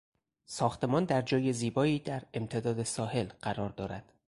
[0.45, 4.11] ساختمان در جای زیبایی در امتداد ساحل قرار دارد.